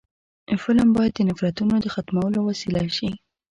فلم 0.61 0.89
باید 0.97 1.13
د 1.15 1.19
نفرتونو 1.29 1.75
د 1.79 1.85
ختمولو 1.95 2.39
وسیله 2.49 2.83
شي 2.97 3.09